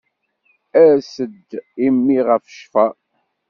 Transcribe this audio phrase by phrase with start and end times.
[0.87, 1.49] Ers-d
[1.85, 2.93] i mmi ɣef ccfer.